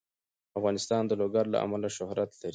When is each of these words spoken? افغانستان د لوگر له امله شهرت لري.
افغانستان 0.59 1.01
د 1.07 1.11
لوگر 1.21 1.45
له 1.53 1.57
امله 1.65 1.89
شهرت 1.97 2.29
لري. 2.39 2.49